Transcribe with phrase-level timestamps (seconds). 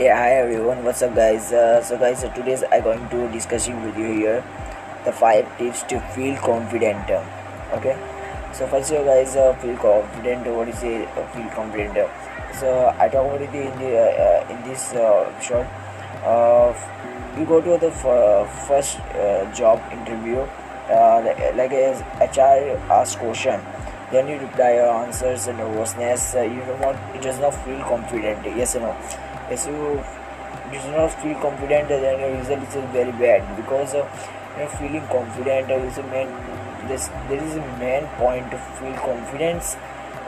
[0.00, 0.82] Yeah, hi everyone.
[0.82, 1.52] What's up, guys?
[1.52, 4.42] Uh, so, guys, uh, today's i'm going to discussing with you here
[5.04, 7.10] the five tips to feel confident.
[7.78, 7.92] Okay.
[8.54, 10.46] So first, of all guys uh, feel confident.
[10.56, 11.06] What is it?
[11.18, 12.08] Uh, feel confident.
[12.62, 13.92] So I talk about it in the
[14.24, 15.68] uh, in this uh, short.
[17.36, 18.96] You go to the first
[19.52, 20.48] job interview.
[21.60, 23.60] Like as HR asks question,
[24.10, 26.32] then you reply your answers and nervousness.
[26.34, 26.96] You do not.
[27.14, 28.56] It does not feel confident.
[28.56, 29.28] Yes or no?
[29.50, 30.02] Yes, you
[30.72, 34.06] you do not feel confident, then your result is very bad because uh,
[34.56, 36.28] you know feeling confident is a main
[36.88, 39.76] this there is a main point to feel confidence.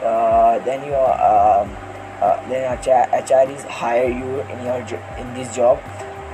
[0.02, 1.14] Uh, then you are
[1.62, 1.70] um,
[2.20, 3.06] uh, then HR,
[3.50, 5.78] is hire you in your jo- in this job.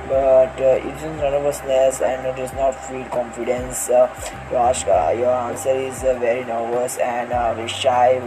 [0.07, 3.89] But uh, it is nervousness and it does not feel confidence.
[3.91, 4.09] Uh,
[4.49, 8.17] you uh, your answer is uh, very nervous and uh, very shy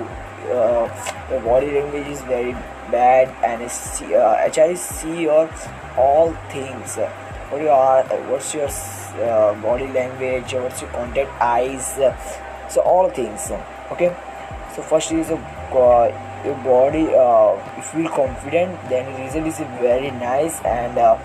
[0.50, 0.88] uh,
[1.44, 2.52] body language is very
[2.90, 5.50] bad and uh, HR see your
[5.96, 6.96] all things.
[7.50, 11.94] What you are what's your uh, body language what's your contact eyes
[12.68, 13.50] so all things
[13.90, 14.14] okay?
[14.74, 15.38] So first is uh,
[16.44, 21.18] your body uh, you feel confident then the result is very nice and uh,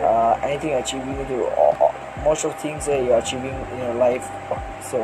[0.00, 1.92] uh, anything achieving uh,
[2.24, 4.26] most of things you're achieving in your life
[4.80, 5.02] so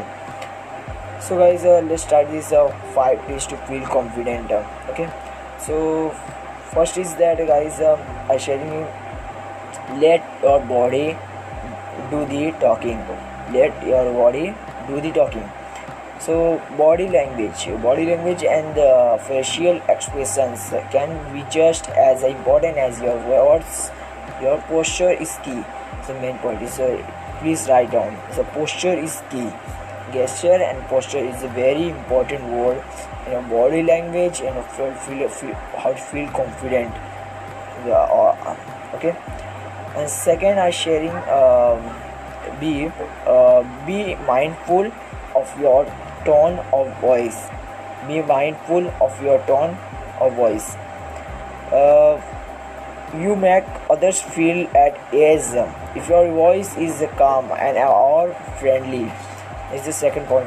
[1.27, 5.11] so guys uh, let's start this uh, five days to feel confident uh, okay?
[5.59, 6.11] So
[6.73, 7.97] first is that guys uh,
[8.29, 8.87] i sharing you
[10.01, 11.17] let your body
[12.11, 12.99] do the talking.
[13.53, 14.55] Let your body
[14.89, 15.49] do the talking.
[16.21, 23.01] So body language body language and uh, facial expressions can be just as important as
[23.01, 23.91] your words.
[24.43, 25.63] Your posture is key.
[26.07, 26.91] The main point is uh,
[27.41, 28.19] please write down.
[28.37, 29.51] The posture is key
[30.13, 32.83] gesture and posture is a very important word
[33.27, 36.93] in your body language and feel, feel, feel how to feel confident.
[37.87, 38.57] Yeah, uh,
[38.95, 39.17] okay.
[39.97, 41.81] And second are sharing um,
[42.61, 42.91] be
[43.27, 44.91] uh, be mindful
[45.35, 45.85] of your
[46.25, 47.49] tone of voice.
[48.07, 49.77] Be mindful of your tone
[50.21, 50.75] of voice.
[51.73, 52.21] Uh,
[53.17, 55.55] you make others feel at ease.
[55.95, 59.11] If your voice is calm and or friendly
[59.75, 60.47] is the second one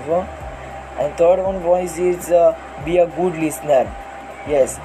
[0.99, 3.83] and third one voice is uh, be a good listener.
[4.47, 4.79] Yes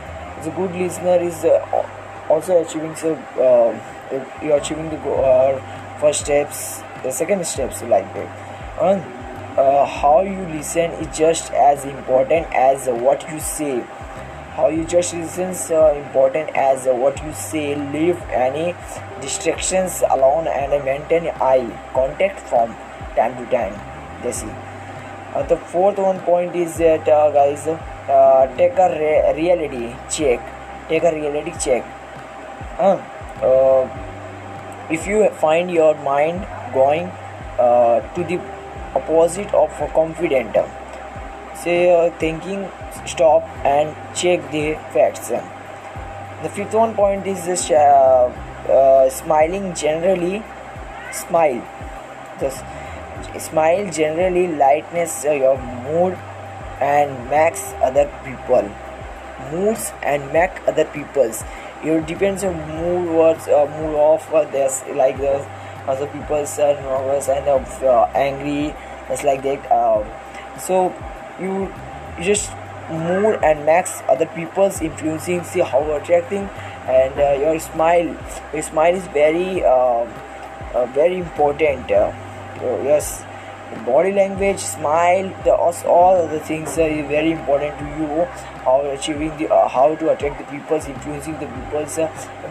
[0.44, 1.86] the good listener is uh,
[2.28, 3.70] also achieving so uh,
[4.42, 8.28] you're achieving the uh, first steps the second steps like that.
[8.80, 13.80] And uh, how you listen is just as important as what you say.
[14.56, 18.74] How you just listen is uh, important as what you say leave any
[19.20, 22.74] distractions alone and maintain eye contact from
[23.16, 23.91] time to time
[24.22, 24.33] they
[25.34, 30.41] uh, the fourth one point is that uh, guys uh, take a re- reality check.
[30.88, 31.84] Take a reality check.
[32.78, 33.88] Uh,
[34.91, 37.06] if you find your mind going
[37.59, 38.38] uh, to the
[38.94, 40.54] opposite of confident
[41.54, 42.69] say uh, thinking
[43.06, 45.28] stop and check the facts.
[46.43, 50.43] The fifth one point is uh, smiling generally
[51.12, 51.62] smile.
[52.41, 52.65] Just
[53.41, 56.19] smile generally lightness uh, your mood
[56.81, 58.69] and makes other people.
[59.50, 61.42] Moods and make other people's.
[61.84, 65.44] It depends on mood was uh, mood of uh, there's like the
[65.88, 68.75] other people's are nervous and uh, angry.
[69.10, 70.04] It's like that uh,
[70.59, 70.94] so
[71.41, 71.72] you,
[72.21, 72.50] just
[72.91, 76.48] mood and max other people's influencing see how attracting
[76.87, 78.16] and uh, your smile
[78.53, 80.04] your smile is very uh,
[80.75, 81.91] uh, very important
[82.61, 83.25] uh, uh, yes
[83.87, 88.25] body language smile the all the things are very important to you.
[88.65, 92.09] How achieving the uh, how to attract the people's influencing the people's uh,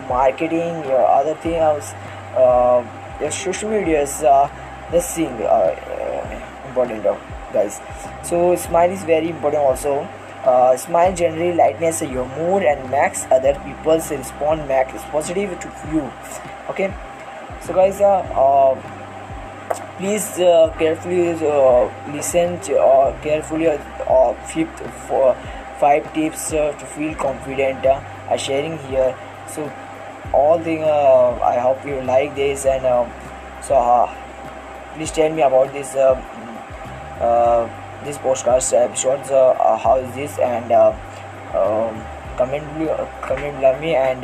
[0.09, 1.93] marketing your other things.
[2.35, 2.83] Uh,
[3.19, 4.49] your social medias uh,
[4.91, 7.17] the thing uh, uh, important uh,
[7.53, 7.79] guys.
[8.23, 10.07] So smile is very important also.
[10.43, 16.11] Uh, smile generally lightness your mood and makes other people's respond makes positive to you.
[16.67, 16.91] Okay?
[17.61, 19.00] So guys uh, uh
[20.01, 23.77] please uh, carefully uh, listen to, uh, carefully uh,
[24.09, 25.35] uh, fifth for
[25.79, 29.15] five tips uh, to feel confident uh, sharing here.
[29.47, 29.71] So
[30.33, 33.05] all thing uh, i hope you like this and uh,
[33.61, 33.75] so
[34.95, 36.15] please tell me about this uh,
[38.05, 42.03] this podcast episodes how is this and um,
[42.37, 42.65] comment
[43.21, 44.23] comment below me and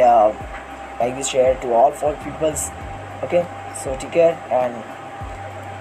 [0.99, 2.71] like this share to all four peoples.
[3.23, 3.45] Okay?
[3.83, 4.73] So take care and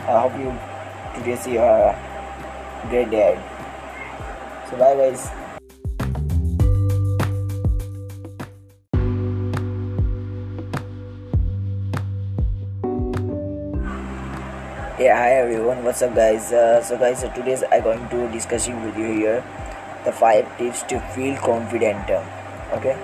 [0.07, 0.55] I hope you
[1.19, 1.91] it is your
[2.89, 3.35] great day.
[4.71, 5.27] So bye guys.
[14.97, 15.83] yeah hi everyone.
[15.83, 16.53] What's up guys?
[16.53, 19.43] Uh, so guys uh, today's i'm going to discussing with you here
[20.05, 22.09] the five tips to feel confident.
[22.79, 22.95] Okay?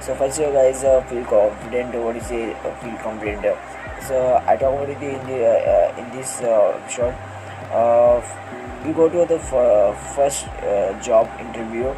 [0.00, 1.98] So first of all guys uh, feel confident.
[1.98, 2.54] What is it?
[2.62, 3.44] Uh, feel confident
[4.08, 7.14] so i talk it in the uh, uh, in this uh, short
[7.72, 8.20] uh,
[8.86, 9.38] you go to the
[10.14, 10.46] first
[11.02, 11.94] job interview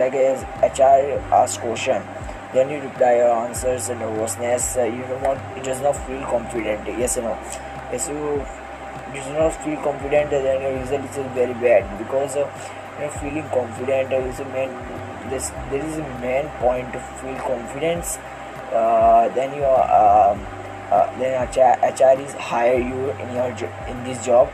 [0.00, 2.02] like as hr ask question.
[2.52, 6.86] Then you reply your answers and nervousness you do not it does not feel confident
[6.98, 7.38] yes or no?
[7.92, 8.44] Yes you
[9.14, 12.48] you do not feel confident then your result is very bad because uh,
[12.98, 14.70] you know feeling confident is a main
[15.30, 18.18] this there is a main point to feel confidence
[18.72, 20.57] uh, then you um, uh,
[21.18, 23.50] then HR, HR is hire you in your
[23.88, 24.48] in this job.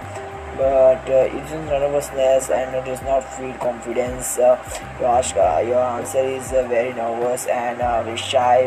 [0.57, 4.39] But uh, it is nervousness and it does not feel confidence.
[4.39, 4.55] Uh,
[5.01, 8.67] you ask uh, your answer is uh, very nervous and uh, very shy.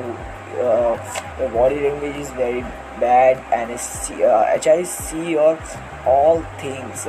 [0.60, 0.98] Uh,
[1.40, 2.62] your body language is very
[3.00, 5.58] bad and uh, HR see your
[6.06, 7.06] all things.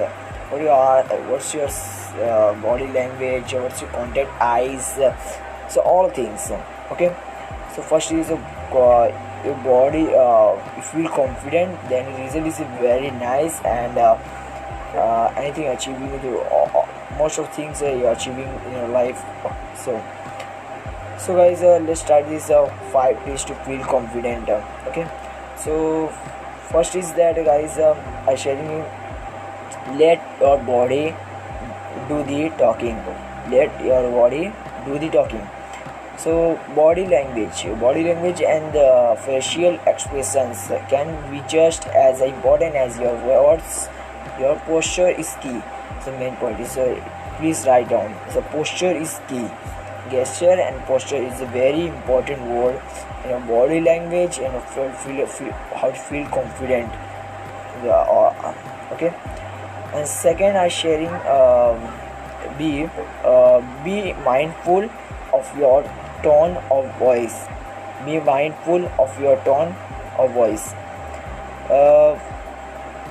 [0.50, 1.68] What you are what's your
[2.22, 3.52] uh, body language?
[3.54, 4.94] What's your contact eyes?
[5.68, 6.52] So all things.
[6.92, 7.14] Okay?
[7.74, 8.36] So first is uh,
[9.44, 14.18] your body uh, you feel confident then the result is very nice and uh,
[14.94, 16.86] uh, anything achieving the, uh,
[17.18, 19.22] most of things uh, you're achieving in your life.
[19.76, 20.02] So
[21.18, 25.06] so guys uh, let's start this uh, five ways to feel confident uh, okay?
[25.56, 26.08] So
[26.70, 27.94] first is that guys uh,
[28.26, 28.84] i sharing you
[29.98, 31.14] let your body
[32.08, 32.96] do the talking.
[33.50, 34.52] Let your body
[34.84, 35.46] do the talking
[36.18, 42.98] so body language body language and uh, facial expressions can be just as important as
[42.98, 43.88] your words.
[44.40, 45.62] Your posture is key.
[46.04, 46.58] The main point.
[46.60, 46.94] Is uh,
[47.38, 48.14] please write down.
[48.34, 49.46] The posture is key.
[50.10, 52.80] Gesture and posture is a very important word
[53.24, 56.90] in your body language and feel, feel, feel how to feel confident.
[57.84, 58.54] Uh,
[58.92, 59.14] okay.
[59.94, 61.78] And second are sharing um,
[62.58, 62.88] be
[63.24, 64.90] uh, be mindful
[65.32, 65.84] of your
[66.22, 67.46] tone of voice.
[68.04, 69.74] Be mindful of your tone
[70.18, 70.72] of voice.
[71.70, 72.18] Uh,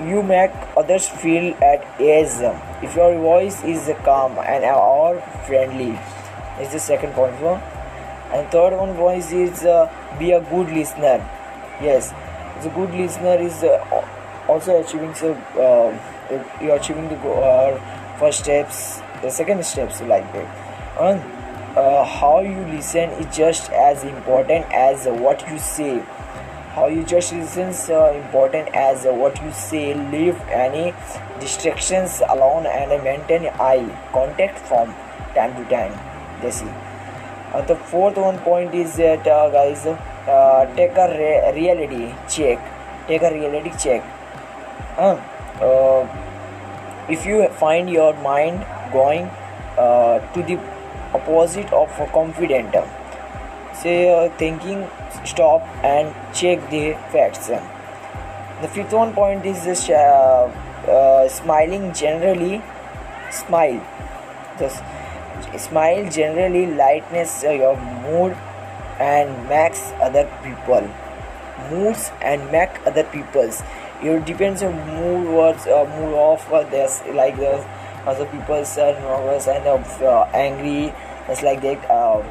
[0.06, 2.42] you make others feel at ease.
[2.81, 6.00] If your voice is calm and or friendly
[6.62, 7.62] is the second point one
[8.33, 11.18] and third one voice is uh, be a good listener.
[11.81, 12.13] Yes
[12.62, 14.04] the good listener is uh,
[14.48, 15.89] also achieving so uh,
[16.62, 20.48] you're achieving the uh, first steps the second steps like that.
[21.00, 21.37] And
[21.78, 26.00] uh, how you listen is just as important as what you say.
[26.74, 29.94] How you just listen is uh, important as what you say.
[30.12, 30.94] Leave any
[31.40, 34.94] distractions alone and maintain eye contact from
[35.36, 35.94] time to time.
[36.42, 36.70] They see
[37.54, 41.30] uh, the fourth one point is that uh, guys uh, take a re
[41.60, 42.60] reality check.
[43.08, 44.04] Take a reality check.
[44.98, 46.08] Uh,
[47.08, 49.30] if you find your mind going
[49.78, 50.60] to the
[51.13, 52.75] opposite of confident
[53.74, 54.88] say thinking
[55.24, 57.48] stop and check the facts.
[57.48, 60.51] The fifth one point is this, uh,
[60.88, 62.62] uh, smiling generally
[63.31, 63.80] smile.
[64.57, 64.81] Just
[65.57, 68.35] smile generally lightness uh, your mood
[68.99, 70.90] and makes other people
[71.69, 73.61] moods and make other people's
[74.02, 77.54] it depends on mood words uh, mood of uh, there's like the
[78.07, 80.94] other people's are nervous and uh, angry.
[81.30, 82.23] It's like that uh,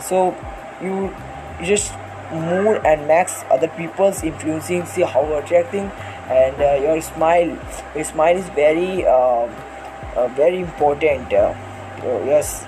[0.00, 0.36] so
[0.82, 1.14] you
[1.62, 1.92] just
[2.32, 5.90] mood and makes other people's influencing see how attracting.
[6.30, 7.58] And uh, your smile
[7.94, 9.46] your smile is very uh,
[10.16, 11.54] uh, very important uh,
[12.24, 12.66] yes.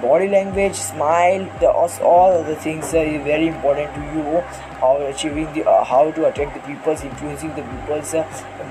[0.00, 4.40] Body language smile the all the things are very important to you.
[4.80, 8.24] How achieving the uh, how to attract the people's influencing the people's uh,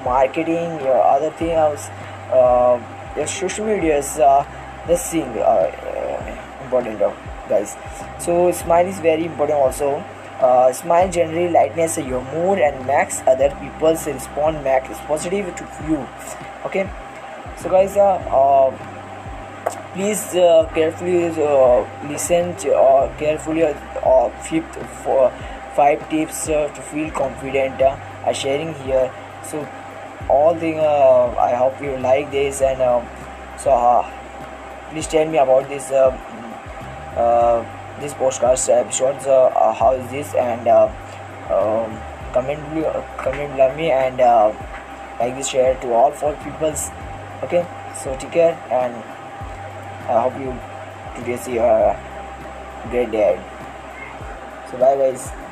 [0.03, 1.87] marketing your other things
[3.15, 5.29] your social medias the thing
[6.63, 7.00] important
[7.50, 7.75] guys.
[8.20, 10.03] So smile is very important also.
[10.39, 16.08] Uh, smile generally lightness your mood and makes other people respond is positive to you.
[16.65, 16.89] Okay?
[17.58, 18.93] So guys uh, uh
[19.93, 25.32] please uh, carefully uh, listen to, uh, carefully uh, fifth for
[25.75, 29.12] five tips uh, to feel confident uh, are sharing here.
[29.43, 29.67] So
[30.29, 33.05] all the uh, i hope you like this and um,
[33.57, 34.03] so uh,
[34.89, 36.09] please tell me about this uh,
[37.17, 37.65] uh,
[37.99, 40.87] this podcast episodes uh, uh, how is this and uh,
[41.49, 41.97] um,
[42.33, 42.59] comment
[43.17, 44.17] comment love me and
[45.19, 46.89] like this share to all four peoples
[47.43, 47.65] okay?
[47.95, 48.95] So take care and
[50.09, 50.51] i hope you
[51.15, 51.95] today see a
[52.89, 53.39] great day
[54.69, 55.42] so bye guys